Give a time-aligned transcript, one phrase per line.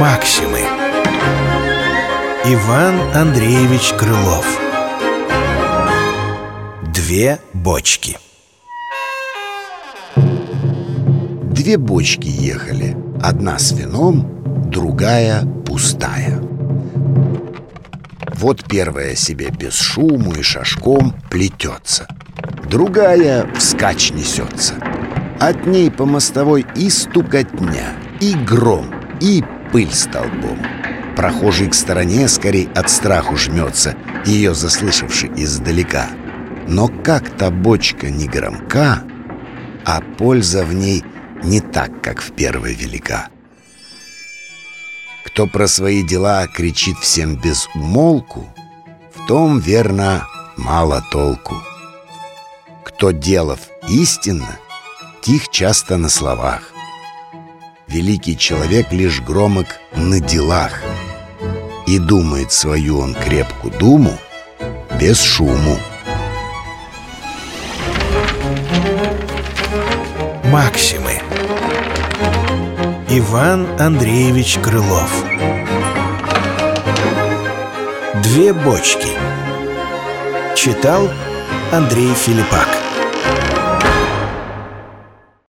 [0.00, 0.62] Максимы.
[2.46, 4.44] Иван Андреевич Крылов.
[6.92, 8.18] Две бочки.
[10.16, 12.96] Две бочки ехали.
[13.22, 16.40] Одна с вином, другая пустая.
[18.34, 22.08] Вот первая себе без шуму и шашком плетется–
[22.68, 24.74] Другая вскачь несется.
[25.40, 30.58] От ней по мостовой и стукотня, и гром, и пыль столбом.
[31.16, 36.08] Прохожий к стороне скорей от страху жмется Ее заслышавший издалека.
[36.66, 39.02] Но как та бочка не громка
[39.86, 41.02] А польза в ней
[41.42, 43.28] не так, как в первой велика.
[45.24, 48.46] Кто про свои дела кричит всем без умолку
[49.14, 50.26] В том, верно,
[50.58, 51.54] мало толку
[52.98, 54.58] Кто делов истинно,
[55.22, 56.72] тих часто на словах.
[57.86, 60.82] Великий человек лишь громок на делах.
[61.86, 64.18] И думает свою он крепкую думу
[64.98, 65.78] без шуму.
[70.46, 71.22] Максимы.
[73.10, 75.24] Иван Андреевич Крылов.
[78.24, 79.10] Две бочки.
[80.56, 81.08] Читал
[81.70, 82.77] Андрей Филиппак